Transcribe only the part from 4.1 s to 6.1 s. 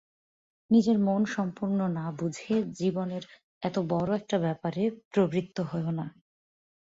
একটা ব্যাপারে প্রবৃত্ত হোয়ো না।